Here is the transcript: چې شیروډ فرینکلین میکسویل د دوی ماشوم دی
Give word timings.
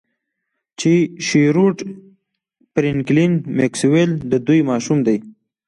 چې 0.79 0.91
شیروډ 1.27 1.77
فرینکلین 2.73 3.31
میکسویل 3.57 4.11
د 4.31 4.33
دوی 4.47 4.61
ماشوم 4.69 4.97
دی 5.07 5.17